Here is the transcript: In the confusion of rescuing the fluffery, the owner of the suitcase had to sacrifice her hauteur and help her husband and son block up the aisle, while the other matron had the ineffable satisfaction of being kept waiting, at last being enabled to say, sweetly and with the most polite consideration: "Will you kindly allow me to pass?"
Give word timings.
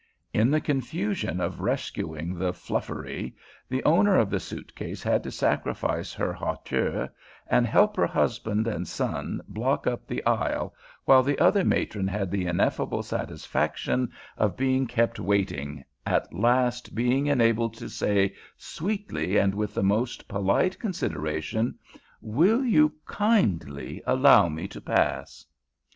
In 0.33 0.49
the 0.49 0.59
confusion 0.59 1.39
of 1.39 1.61
rescuing 1.61 2.33
the 2.33 2.53
fluffery, 2.53 3.35
the 3.69 3.83
owner 3.83 4.15
of 4.17 4.31
the 4.31 4.39
suitcase 4.39 5.03
had 5.03 5.21
to 5.21 5.29
sacrifice 5.29 6.11
her 6.11 6.33
hauteur 6.33 7.07
and 7.47 7.67
help 7.67 7.95
her 7.97 8.07
husband 8.07 8.65
and 8.65 8.87
son 8.87 9.41
block 9.47 9.85
up 9.85 10.07
the 10.07 10.25
aisle, 10.25 10.73
while 11.05 11.21
the 11.21 11.37
other 11.37 11.63
matron 11.63 12.07
had 12.07 12.31
the 12.31 12.47
ineffable 12.47 13.03
satisfaction 13.03 14.09
of 14.39 14.57
being 14.57 14.87
kept 14.87 15.19
waiting, 15.19 15.83
at 16.03 16.33
last 16.33 16.95
being 16.95 17.27
enabled 17.27 17.75
to 17.75 17.87
say, 17.87 18.33
sweetly 18.57 19.37
and 19.37 19.53
with 19.53 19.75
the 19.75 19.83
most 19.83 20.27
polite 20.27 20.79
consideration: 20.79 21.77
"Will 22.21 22.65
you 22.65 22.91
kindly 23.05 24.01
allow 24.07 24.49
me 24.49 24.67
to 24.69 24.81
pass?" 24.81 25.45